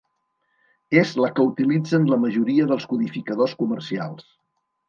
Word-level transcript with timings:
És 1.01 1.11
la 1.25 1.29
que 1.39 1.45
utilitzen 1.51 2.09
la 2.13 2.19
majoria 2.25 2.67
dels 2.73 2.91
codificadors 2.95 3.55
comercials. 3.63 4.29